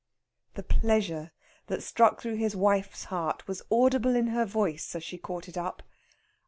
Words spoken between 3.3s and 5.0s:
was audible in her voice